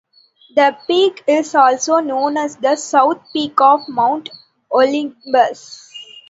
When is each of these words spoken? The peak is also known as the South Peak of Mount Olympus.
The 0.55 0.75
peak 0.87 1.23
is 1.27 1.53
also 1.53 1.99
known 1.99 2.35
as 2.35 2.55
the 2.55 2.75
South 2.75 3.19
Peak 3.31 3.61
of 3.61 3.81
Mount 3.87 4.29
Olympus. 4.71 5.93